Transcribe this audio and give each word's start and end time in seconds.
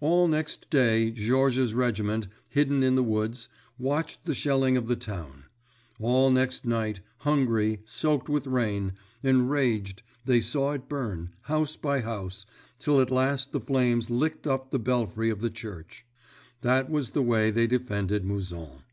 All 0.00 0.28
next 0.28 0.70
day 0.70 1.10
Georges's 1.10 1.74
regiment, 1.74 2.28
hidden 2.48 2.84
in 2.84 2.94
the 2.94 3.02
woods, 3.02 3.48
watched 3.76 4.24
the 4.24 4.32
shelling 4.32 4.76
of 4.76 4.86
the 4.86 4.94
town; 4.94 5.46
all 5.98 6.30
next 6.30 6.64
night, 6.64 7.00
hungry, 7.18 7.80
soaked 7.84 8.28
with 8.28 8.46
rain, 8.46 8.92
enraged, 9.24 10.04
they 10.24 10.40
saw 10.40 10.74
it 10.74 10.88
burn, 10.88 11.34
house 11.40 11.74
by 11.74 12.02
house, 12.02 12.46
till 12.78 13.00
at 13.00 13.10
last 13.10 13.50
the 13.50 13.58
flames 13.58 14.08
licked 14.10 14.46
up 14.46 14.70
the 14.70 14.78
belfry 14.78 15.28
of 15.28 15.40
the 15.40 15.50
church. 15.50 16.06
That 16.60 16.88
was 16.88 17.10
the 17.10 17.22
way 17.22 17.50
they 17.50 17.66
defended 17.66 18.24
Mouzon. 18.24 18.84